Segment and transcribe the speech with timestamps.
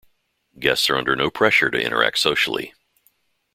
[0.57, 2.73] Guests are under no pressure to interact socially.